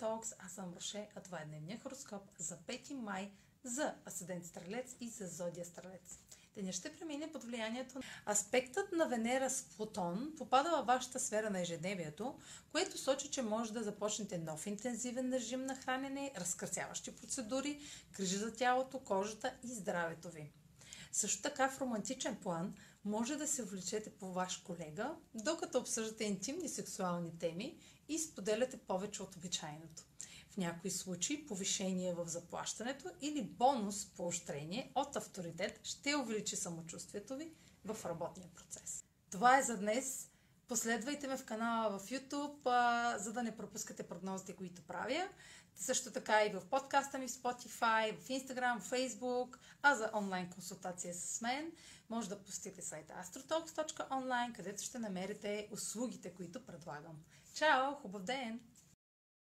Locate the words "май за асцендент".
2.94-4.46